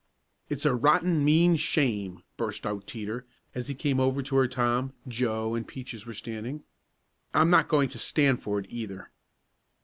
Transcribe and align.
"It's 0.49 0.65
a 0.65 0.73
rotten, 0.73 1.23
mean 1.23 1.57
shame!" 1.57 2.23
burst 2.35 2.65
out 2.65 2.87
Teeter 2.87 3.23
as 3.53 3.67
he 3.67 3.75
came 3.75 3.99
over 3.99 4.23
to 4.23 4.33
where 4.33 4.47
Tom, 4.47 4.93
Joe 5.07 5.53
and 5.53 5.67
Peaches 5.67 6.07
were 6.07 6.13
standing. 6.15 6.63
"I'm 7.35 7.51
not 7.51 7.67
going 7.67 7.89
to 7.89 7.99
stand 7.99 8.41
for 8.41 8.57
it, 8.57 8.65
either!" 8.69 9.11